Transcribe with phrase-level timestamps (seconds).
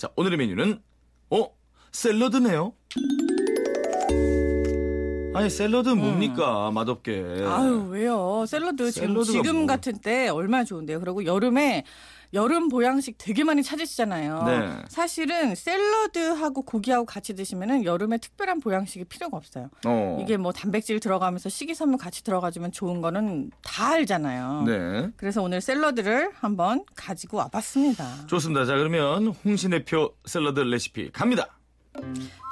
[0.00, 0.80] 자, 오늘의 메뉴는
[1.28, 1.50] 어?
[1.92, 2.72] 샐러드네요.
[5.32, 7.44] 아니 샐러드 뭡니까 맛없게.
[7.46, 8.44] 아유 왜요?
[8.46, 9.66] 샐러드 지금 샐러드가 지금 뭐.
[9.66, 10.98] 같은 때 얼마나 좋은데요.
[11.00, 11.84] 그리고 여름에
[12.32, 14.42] 여름 보양식 되게 많이 찾으시잖아요.
[14.44, 14.82] 네.
[14.88, 19.68] 사실은 샐러드하고 고기하고 같이 드시면은 여름에 특별한 보양식이 필요가 없어요.
[19.86, 20.18] 어.
[20.20, 24.64] 이게 뭐 단백질 들어가면서 식이섬유 같이 들어가주면 좋은 거는 다 알잖아요.
[24.66, 25.10] 네.
[25.16, 28.26] 그래서 오늘 샐러드를 한번 가지고 와봤습니다.
[28.26, 28.64] 좋습니다.
[28.64, 31.46] 자 그러면 홍신의표 샐러드 레시피 갑니다.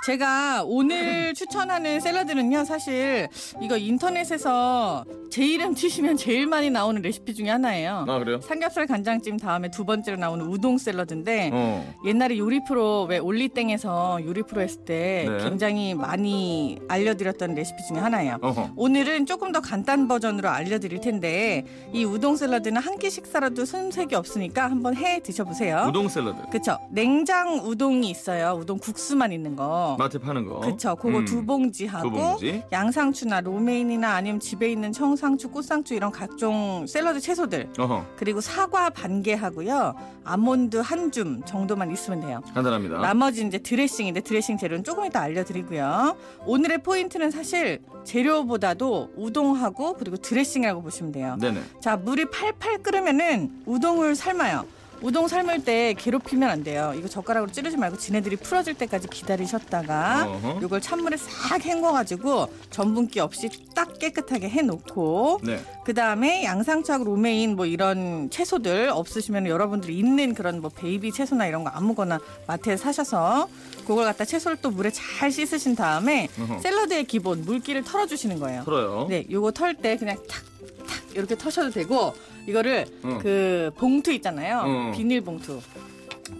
[0.06, 3.28] 제가 오늘 추천하는 샐러드는요, 사실
[3.60, 8.06] 이거 인터넷에서 제 이름 치시면 제일 많이 나오는 레시피 중에 하나예요.
[8.08, 8.40] 아 그래요?
[8.40, 11.94] 삼겹살 간장찜 다음에 두 번째로 나오는 우동 샐러드인데 어.
[12.06, 15.44] 옛날에 요리 프로 왜 올리땡에서 요리 프로 했을 때 네.
[15.48, 18.38] 굉장히 많이 알려드렸던 레시피 중에 하나예요.
[18.40, 18.70] 어허.
[18.76, 24.64] 오늘은 조금 더 간단 버전으로 알려드릴 텐데 이 우동 샐러드는 한 끼 식사라도 손색이 없으니까
[24.68, 25.84] 한번 해 드셔보세요.
[25.88, 26.50] 우동 샐러드.
[26.50, 26.76] 그쵸?
[26.90, 28.58] 냉장 우동이 있어요.
[28.60, 29.87] 우동 국수만 있는 거.
[29.96, 30.60] 마트 파는 거.
[30.60, 30.94] 그쵸?
[30.96, 31.24] 그거 음.
[31.24, 32.62] 두 봉지 하고 두 봉지.
[32.72, 38.04] 양상추나 로메인이나 아니면 집에 있는 청상추, 꽃상추 이런 각종 샐러드 채소들 어허.
[38.16, 39.94] 그리고 사과 반 개 하고요.
[40.24, 42.40] 아몬드 한 줌 정도만 있으면 돼요.
[42.54, 42.98] 간단합니다.
[42.98, 46.16] 나머지 이제 드레싱인데 드레싱 재료는 조금 이따 알려드리고요.
[46.46, 51.36] 오늘의 포인트는 사실 재료보다도 우동하고 그리고 드레싱이라고 보시면 돼요.
[51.40, 51.60] 네네.
[51.80, 54.64] 자, 물이 팔팔 끓으면은 우동을 삶아요.
[55.00, 56.92] 우동 삶을 때 괴롭히면 안 돼요.
[56.96, 60.60] 이거 젓가락으로 찌르지 말고 지네들이 풀어질 때까지 기다리셨다가 어허.
[60.62, 65.60] 이걸 찬물에 싹 헹궈가지고 전분기 없이 딱 깨끗하게 해놓고 네.
[65.84, 71.64] 그 다음에 양상추하고 로메인 뭐 이런 채소들 없으시면 여러분들이 있는 그런 뭐 baby 채소나 이런
[71.64, 73.48] 거 아무거나 마트에서 사셔서
[73.86, 76.60] 그걸 갖다 채소를 또 물에 잘 씻으신 다음에 어허.
[76.60, 78.64] 샐러드의 기본 물기를 털어주시는 거예요.
[78.64, 79.06] 털어요.
[79.08, 80.42] 네, 요거 털 때 그냥 탁,
[80.77, 80.77] 탁
[81.18, 82.14] 이렇게 터셔도 되고
[82.46, 83.18] 이거를 응.
[83.18, 84.62] 그 봉투 있잖아요.
[84.66, 84.92] 응.
[84.92, 85.60] 비닐 봉투.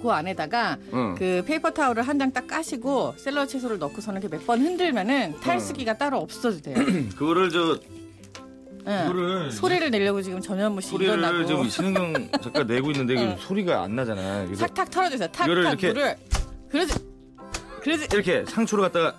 [0.03, 1.15] 그 안에다가 응.
[1.19, 5.99] 그 paper towel을 한 장 딱 까시고 샐러드 채소를 넣고서는 이렇게 몇 번 흔들면은 탈수기가
[5.99, 6.77] 따로 없어도 돼요.
[7.17, 7.79] 그거를 저
[8.87, 9.07] 응.
[9.07, 13.37] 그거를 소리를 내려고 지금 전현무 씨 소리를 일어나고 지금 신은경 작가 내고 있는데 응.
[13.39, 14.47] 소리가 안 나잖아요.
[14.47, 15.29] 그래서 탁탁 털어주세요.
[15.29, 16.17] 탁탁 이거를 이렇게- 물을
[16.71, 16.95] 그러지
[17.83, 19.15] 그러지 이렇게 상추를 갖다가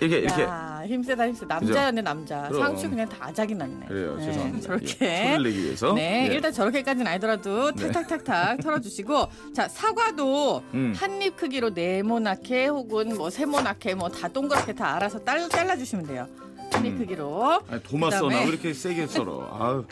[0.00, 2.62] 이렇게 이렇게 야, 힘세다 힘세 남자였네 남자 그럼.
[2.66, 4.16] 상추 그냥 다 아작이 났네 그래요.
[4.16, 4.66] 네, 죄송합니다.
[4.66, 5.92] 저렇게 예, 소리를 내기 위해서.
[5.92, 6.34] 네, 예.
[6.34, 7.90] 일단 저렇게까지는 아니더라도 네.
[7.92, 10.94] 탁탁탁탁 털어주시고 자 사과도 음.
[10.96, 16.26] 한입 크기로 네모나게 혹은 뭐 세모나게 뭐 다 동그랗게 다 알아서 딸, 잘라주시면 돼요
[16.72, 16.98] 한입 음.
[16.98, 19.48] 크기로 아니 도마 써나 왜 이렇게 세게 썰어?
[19.60, 19.84] 아유.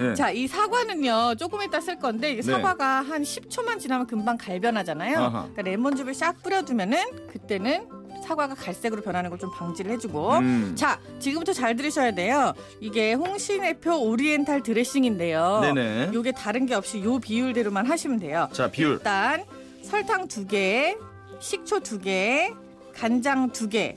[0.00, 0.14] 예.
[0.14, 2.52] 자이 사과는요 조금 이따 쓸 건데 이게 네.
[2.52, 5.30] 사과가 한 10초만 지나면 금방 갈변하잖아요 아하.
[5.42, 7.86] 그러니까 레몬즙을 싹 뿌려두면은 그때는
[8.30, 10.74] 사과가 갈색으로 변하는 걸 좀 방지를 해주고 음.
[10.76, 12.52] 자, 지금부터 잘 들으셔야 돼요.
[12.78, 15.60] 이게 홍신의표 오리엔탈 드레싱인데요.
[15.62, 16.10] 네네.
[16.12, 18.46] 요게 다른 게 없이 요 비율대로만 하시면 돼요.
[18.52, 18.92] 자 비율.
[18.92, 19.44] 일단
[19.82, 20.94] 설탕 두 개,
[21.38, 22.52] 식초 두 개,
[22.94, 23.96] 간장 두 개.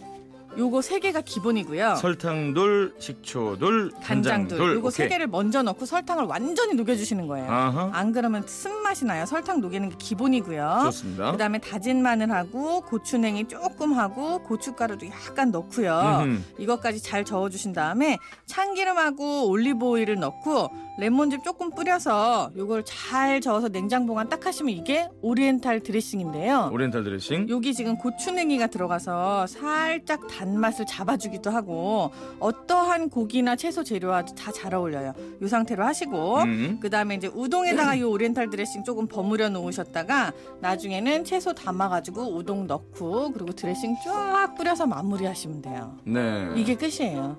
[0.56, 1.96] 요거 세 개가 기본이고요.
[1.96, 4.76] 설탕돌, 식초돌, 간장 둘.
[4.76, 5.10] 요거 세 오케이.
[5.10, 7.50] 개를 먼저 넣고 설탕을 완전히 녹여주시는 거예요.
[7.50, 7.90] 아하.
[7.92, 9.26] 안 그러면 쓴맛이 나요.
[9.26, 10.82] 설탕 녹이는 게 기본이고요.
[10.86, 11.32] 좋습니다.
[11.32, 16.22] 그다음에 다진 마늘하고 고추냉이 조금 하고 고춧가루도 약간 넣고요.
[16.24, 16.42] 음흠.
[16.60, 20.70] 이것까지 잘 저어주신 다음에 참기름하고 올리브 오일을 넣고
[21.00, 26.70] 레몬즙 조금 뿌려서 이걸 잘 저어서 냉장 보관 딱 하시면 이게 오리엔탈 드레싱인데요.
[26.72, 27.48] 오리엔탈 드레싱.
[27.50, 35.14] 여기 지금 고추냉이가 들어가서 살짝 단맛을 잡아주기도 하고 어떠한 고기나 채소 재료와도 다 잘 어울려요.
[35.42, 36.78] 이 상태로 하시고 음.
[36.82, 43.32] 그 다음에 이제 우동에다가 이 오리엔탈 드레싱 조금 버무려 놓으셨다가 나중에는 채소 담아가지고 우동 넣고
[43.32, 45.98] 그리고 드레싱 쫙 뿌려서 마무리하시면 돼요.
[46.04, 46.50] 네.
[46.56, 47.38] 이게 끝이에요.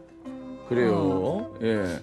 [0.69, 1.55] 그래요.
[1.63, 2.03] 예.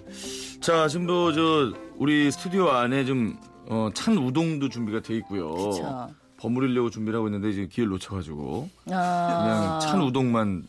[0.60, 3.36] 자 지금도 저 우리 스튜디오 안에 좀
[3.68, 5.52] 어, 찬 우동도 준비가 돼 있고요.
[5.52, 6.10] 그렇죠.
[6.42, 10.64] 버무리려고 준비를 하고 있는데 지금 기회를 놓쳐가지고 그냥 아, 찬 우동만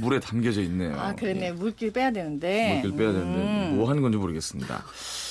[0.00, 0.98] 물에 담겨져 있네요.
[0.98, 2.80] 아 그랬네 물길 빼야 되는데.
[2.82, 3.76] 물길 빼야 되는데 음.
[3.76, 4.82] 뭐 하는 건지 모르겠습니다.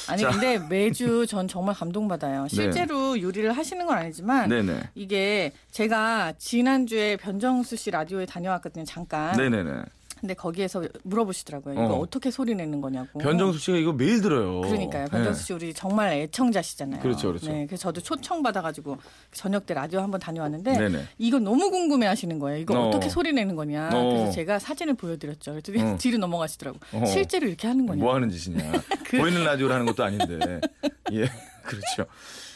[0.10, 0.30] 아니 자.
[0.30, 2.48] 근데 매주 전 정말 감동받아요.
[2.48, 4.90] 실제로 요리를 하시는 건 아니지만 네네.
[4.94, 9.36] 이게 제가 지난주에 변정수 씨 라디오에 다녀왔거든요 잠깐.
[9.36, 9.82] 네네네.
[10.20, 11.74] 근데 거기에서 물어보시더라고요.
[11.74, 12.00] 이거 어.
[12.02, 12.06] 어.
[12.10, 13.20] 떻게 소리 내는 거냐고.
[13.20, 14.62] 변정수 씨가 이거 매일 들어요.
[14.62, 15.08] 그러니까요.
[15.08, 17.02] 변정수 씨 우리 정말 애청자시잖아요.
[17.02, 17.52] 그렇죠, 그렇죠.
[17.52, 18.98] 네, 그래서 저도 초청 받아가지고
[19.32, 21.06] 저녁 때 라디오 한번 다녀왔는데 네.
[21.18, 22.60] 이거 너무 궁금해하시는 거예요.
[22.60, 22.88] 이거 어.
[22.88, 22.92] 어.
[22.92, 23.90] 떻게 소리 내는 거냐.
[23.94, 24.10] 어.
[24.10, 25.52] 그래서 제가 사진을 보여드렸죠.
[25.52, 25.98] 그랬더니 어.
[26.00, 26.80] 뒤로 넘어가시더라고.
[26.94, 27.06] 어.
[27.06, 28.04] 실제로 이렇게 하는 거냐.
[28.04, 28.72] 뭐 하는 짓이냐.
[29.06, 30.60] 그- 보이는 라디오를 하는 것도 아닌데.
[31.14, 31.28] 예,
[31.64, 32.06] 그렇죠.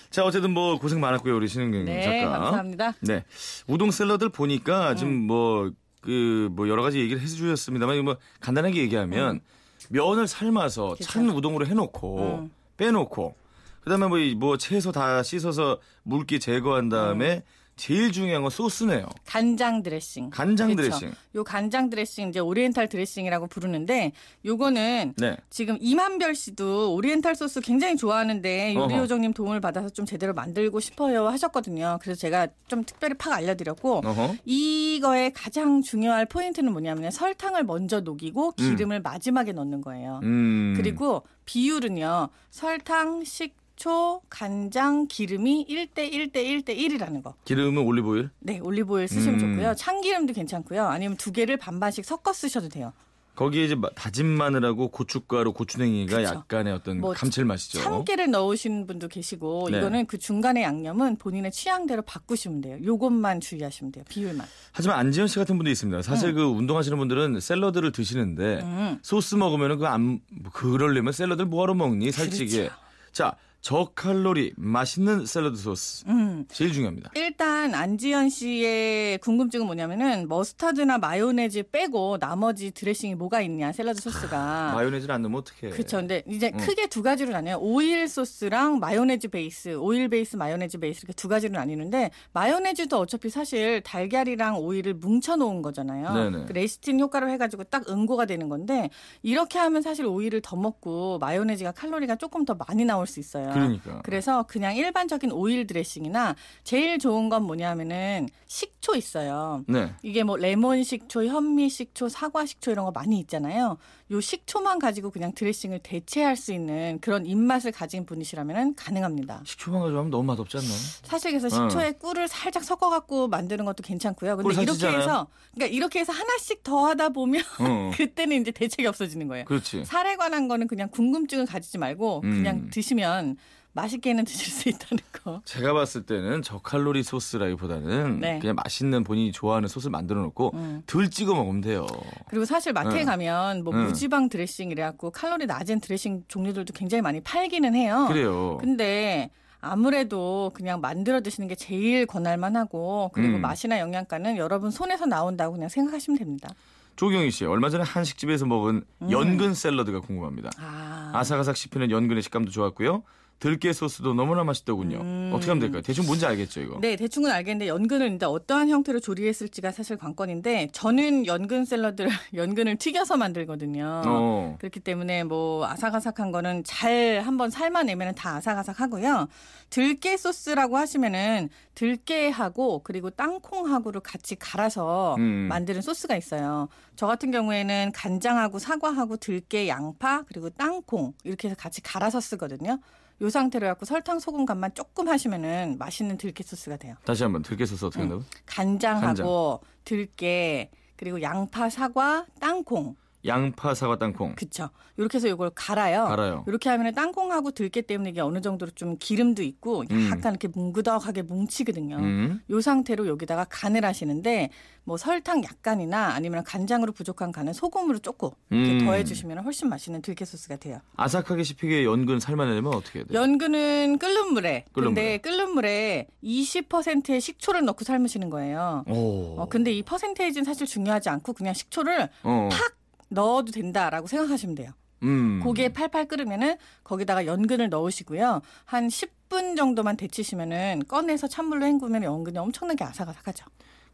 [0.09, 2.37] 자, 어쨌든 뭐 고생 많았고요, 우리 신은경 네, 작가.
[2.37, 2.95] 감사합니다.
[2.99, 3.23] 네.
[3.67, 9.41] 우동 샐러드를 보니까 좀 뭐, 그, 뭐 여러 가지 얘기를 해주셨습니다만, 뭐 간단하게 얘기하면
[9.89, 11.03] 면을 삶아서 그쵸.
[11.03, 12.51] 찬 우동으로 해놓고 음.
[12.77, 13.35] 빼놓고
[13.81, 17.43] 그다음에 뭐, 이 뭐 채소 다 씻어서 물기 제거한 다음에
[17.77, 19.07] 제일 중요한 건 소스네요.
[19.25, 20.29] 간장 드레싱.
[20.29, 20.99] 간장 그렇죠.
[20.99, 21.11] 드레싱.
[21.35, 24.11] 요 간장 드레싱 이제 오리엔탈 드레싱이라고 부르는데
[24.45, 25.37] 요거는 네.
[25.49, 28.95] 지금 이만별 씨도 오리엔탈 소스 굉장히 좋아하는데 요리.
[28.95, 31.97] 요정님 도움을 받아서 좀 제대로 만들고 싶어요 하셨거든요.
[32.01, 34.35] 그래서 제가 좀 특별히 팍 알려드렸고 어허.
[34.45, 40.19] 이거의 가장 중요할 포인트는 뭐냐면 설탕을 먼저 녹이고 기름을 마지막에 넣는 거예요.
[40.23, 40.73] 음.
[40.77, 42.29] 그리고 비율은요.
[42.51, 43.55] 설탕, 식
[43.85, 47.33] 초, 간장, 기름이 1대 1대 1대 1이라는 거.
[47.45, 48.29] 기름은 올리브오일.
[48.37, 49.55] 네, 올리브오일 쓰시면 음.
[49.55, 49.73] 좋고요.
[49.73, 50.85] 참기름도 괜찮고요.
[50.85, 52.93] 아니면 두 개를 반반씩 섞어 쓰셔도 돼요.
[53.33, 56.29] 거기에 이제 마- 다진 마늘하고 고춧가루, 고추냉이가 그쵸.
[56.29, 57.81] 약간의 어떤 뭐 감칠맛이죠.
[57.81, 59.79] 참깨를 넣으시는 분도 계시고 네.
[59.79, 62.77] 이거는 그 중간의 양념은 본인의 취향대로 바꾸시면 돼요.
[62.85, 64.05] 요것만 주의하시면 돼요.
[64.09, 64.45] 비율만.
[64.73, 66.03] 하지만 안지현 씨 같은 분도 있습니다.
[66.03, 68.99] 사실 그 운동하시는 분들은 샐러드를 드시는데 음.
[69.01, 70.19] 소스 먹으면은 그안
[70.53, 72.57] 그러려면 샐러드를 뭐하러 먹니 살찌게.
[72.65, 72.75] 그렇죠.
[73.11, 76.45] 자 저칼로리 맛있는 샐러드 소스 음.
[76.49, 77.11] 제일 중요합니다.
[77.13, 85.13] 일단 안지현 씨의 궁금증은 뭐냐면은 머스타드나 마요네즈 빼고 나머지 드레싱이 뭐가 있냐 샐러드 소스가 마요네즈를
[85.13, 85.73] 안 넣으면 어떡해.
[85.73, 85.97] 그렇죠.
[85.97, 86.57] 근데 이제 음.
[86.57, 87.59] 크게 두 가지로 나뉘어요.
[87.59, 93.81] 오일 소스랑 마요네즈 베이스, 오일 베이스, 마요네즈 베이스 이렇게 두 가지로 나뉘는데 마요네즈도 어차피 사실
[93.81, 96.13] 달걀이랑 오일을 뭉쳐 놓은 거잖아요.
[96.13, 96.45] 네네.
[96.47, 98.89] 그 레시틴 효과로 해가지고 딱 응고가 되는 건데
[99.21, 103.50] 이렇게 하면 사실 오일을 더 먹고 마요네즈가 칼로리가 조금 더 많이 나올 수 있어요.
[103.53, 104.01] 그러니까.
[104.03, 109.63] 그래서 그냥 일반적인 오일 드레싱이나 제일 좋은 건 뭐냐면은 식초 있어요.
[109.67, 109.93] 네.
[110.03, 113.77] 이게 뭐 레몬 식초, 현미 식초, 사과 식초 이런 거 많이 있잖아요.
[114.11, 119.41] 요 식초만 가지고 그냥 드레싱을 대체할 수 있는 그런 입맛을 가진 분이시라면 가능합니다.
[119.45, 120.73] 식초만 가져가면 너무 맛없지 않나요?
[121.03, 124.37] 사실 그래서 식초에 꿀을 살짝 섞어 갖고 만드는 것도 괜찮고요.
[124.37, 124.87] 꿀 근데 이렇게.
[124.97, 127.91] 해서 그러니까 이렇게 해서 하나씩 더 하다 보면 어.
[127.95, 129.45] 그때는 이제 대책이 없어지는 거예요.
[129.45, 129.85] 그렇지.
[129.85, 132.69] 살에 관한 거는 그냥 궁금증을 가지지 말고 그냥 음.
[132.71, 133.37] 드시면
[133.73, 135.41] 맛있게는 드실 수 있다는 거.
[135.45, 138.39] 제가 봤을 때는 저칼로리 소스라기보다는 네.
[138.39, 140.83] 그냥 맛있는 본인이 좋아하는 소스를 만들어 놓고 음.
[140.87, 141.85] 덜 찍어 먹으면 돼요.
[142.27, 143.05] 그리고 사실 마트에 응.
[143.05, 143.85] 가면 뭐 응.
[143.85, 148.05] 무지방 드레싱 이래갖고 칼로리 낮은 드레싱 종류들도 굉장히 많이 팔기는 해요.
[148.09, 148.57] 그래요.
[148.59, 149.29] 근데
[149.61, 153.41] 아무래도 그냥 만들어 드시는 게 제일 권할만 하고 그리고 음.
[153.41, 156.49] 맛이나 영양가는 여러분 손에서 나온다고 그냥 생각하시면 됩니다.
[156.97, 160.49] 조경희 씨 얼마 전에 한식집에서 먹은 연근 샐러드가 궁금합니다.
[160.59, 160.63] 음.
[160.63, 163.03] 아, 아삭아삭 씹히는 연근의 식감도 좋았고요.
[163.41, 165.01] 들깨 소스도 너무나 맛있더군요.
[165.01, 165.31] 음.
[165.33, 165.81] 어떻게 하면 될까요?
[165.81, 166.79] 대충 뭔지 알겠죠, 이거?
[166.79, 173.17] 네, 대충은 알겠는데 연근을 이제 어떠한 형태로 조리했을지가 사실 관건인데 저는 연근 샐러드를 연근을 튀겨서
[173.17, 174.03] 만들거든요.
[174.05, 174.55] 어.
[174.59, 179.27] 그렇기 때문에 뭐 아삭아삭한 거는 잘 한번 삶아내면 다 아삭아삭하고요.
[179.71, 185.47] 들깨 소스라고 하시면은 들깨하고 그리고 땅콩하고를 같이 갈아서 음.
[185.49, 186.67] 만드는 소스가 있어요.
[186.95, 192.77] 저 같은 경우에는 간장하고 사과하고 들깨, 양파 그리고 땅콩 이렇게 해서 같이 갈아서 쓰거든요.
[193.21, 196.95] 요 상태로 갖고 설탕, 소금 간만 조금 하시면은 맛있는 들깨 소스가 돼요.
[197.05, 198.23] 다시 한번 들깨 소스 어떻게 한다고?
[198.47, 202.95] 간장하고 들깨 그리고 양파, 사과, 땅콩
[203.25, 204.35] 양파, 사과, 땅콩.
[204.35, 204.69] 그쵸.
[204.97, 206.05] 이렇게 해서 이걸 갈아요.
[206.05, 206.43] 갈아요.
[206.47, 210.09] 이렇게 하면 땅콩하고 들깨 때문에 이게 어느 정도로 좀 기름도 있고 음.
[210.11, 211.97] 약간 이렇게 뭉그덕하게 뭉치거든요.
[211.97, 212.41] 음.
[212.49, 214.49] 요 상태로 여기다가 간을 하시는데
[214.83, 218.85] 뭐 설탕 약간이나 아니면 간장으로 부족한 간은 소금으로 조금 이렇게 음.
[218.85, 220.79] 더해주시면 훨씬 맛있는 들깨 소스가 돼요.
[220.97, 223.19] 아삭하게 씹히게 연근 삶아내려면 어떻게 해야 돼요?
[223.21, 228.83] 연근은 끓는 물에 끓는 근데 끓는 물에 20%의 식초를 넣고 삶으시는 거예요.
[228.87, 229.35] 오.
[229.39, 232.49] 어, 근데 이 퍼센테이지는 사실 중요하지 않고 그냥 식초를 어.
[232.51, 232.80] 팍
[233.11, 234.71] 넣어도 된다라고 생각하시면 돼요.
[235.03, 235.39] 음.
[235.43, 238.41] 고기에 팔팔 끓으면은 거기다가 연근을 넣으시고요.
[238.65, 243.45] 한 10분 정도만 데치시면은 꺼내서 찬물로 헹구면 연근이 엄청나게 아삭아삭하죠.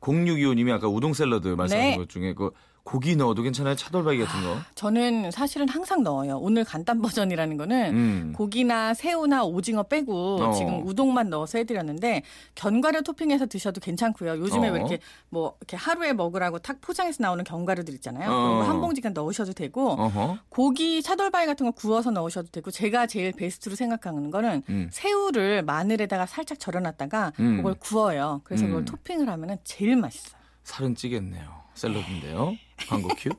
[0.02, 1.98] 0625님이 아까 우동 샐러드 말씀하신 네.
[1.98, 2.52] 것 중에 그
[2.88, 3.76] 고기 넣어도 괜찮아요?
[3.76, 4.58] 차돌박이 같은 거?
[4.74, 6.38] 저는 사실은 항상 넣어요.
[6.38, 8.34] 오늘 간단 버전이라는 거는 음.
[8.34, 10.54] 고기나 새우나 오징어 빼고 어.
[10.54, 12.24] 지금 우동만 넣어서 해드렸는데
[12.56, 14.40] 견과류 토핑해서 드셔도 괜찮고요.
[14.40, 14.72] 요즘에 어.
[14.72, 18.30] 왜 이렇게 뭐 이렇게 하루에 먹으라고 탁 포장해서 나오는 견과류들 있잖아요.
[18.32, 18.34] 어.
[18.34, 20.38] 그런 거 한 봉지 그냥 넣으셔도 되고 어허.
[20.48, 24.88] 고기 차돌바위 같은 거 구워서 넣으셔도 되고 제가 제일 베스트로 생각하는 거는 음.
[24.94, 27.58] 새우를 마늘에다가 살짝 절여놨다가 음.
[27.58, 28.40] 그걸 구워요.
[28.46, 28.70] 그래서 음.
[28.70, 30.38] 그걸 토핑을 하면 제일 맛있어요.
[30.64, 31.57] 살은 찌겠네요.
[31.78, 32.58] 샐러드인데요.
[32.90, 33.30] 광고 큐.